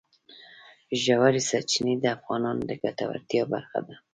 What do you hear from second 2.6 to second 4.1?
د ګټورتیا برخه ده.